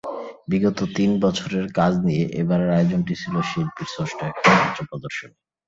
[0.47, 5.35] বিগত তিন বছরের কাজ নিয়ে এবারের আয়োজনটি ছিল শিল্পীর ষষ্ঠ একক চিত্র প্রদর্শনী।